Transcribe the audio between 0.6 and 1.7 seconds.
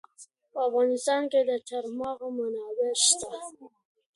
افغانستان کې د